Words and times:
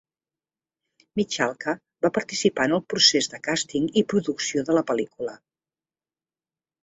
Michalka 1.19 1.73
va 2.05 2.11
participar 2.15 2.65
en 2.69 2.73
el 2.77 2.81
procés 2.93 3.29
de 3.33 3.39
càsting 3.49 3.85
i 4.03 4.05
producció 4.13 4.63
de 4.71 4.77
la 4.79 4.83
pel·lícula. 4.93 5.35